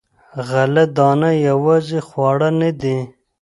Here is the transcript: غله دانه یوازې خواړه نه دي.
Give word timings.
غله 0.47 0.83
دانه 0.97 1.31
یوازې 1.47 1.99
خواړه 2.07 2.49
نه 2.61 2.71
دي. 2.81 2.97